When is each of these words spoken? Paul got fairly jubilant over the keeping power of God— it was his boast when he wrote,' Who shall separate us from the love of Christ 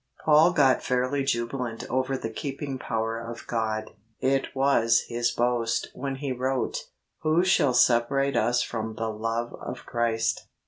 Paul 0.25 0.53
got 0.53 0.81
fairly 0.81 1.23
jubilant 1.23 1.85
over 1.87 2.17
the 2.17 2.31
keeping 2.31 2.79
power 2.79 3.19
of 3.19 3.45
God— 3.45 3.91
it 4.19 4.47
was 4.55 5.01
his 5.01 5.29
boast 5.29 5.89
when 5.93 6.15
he 6.15 6.31
wrote,' 6.31 6.87
Who 7.21 7.43
shall 7.43 7.75
separate 7.75 8.35
us 8.35 8.63
from 8.63 8.95
the 8.95 9.09
love 9.11 9.53
of 9.53 9.85
Christ 9.85 10.47